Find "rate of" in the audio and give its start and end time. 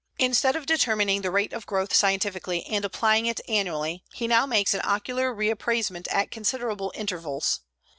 1.29-1.67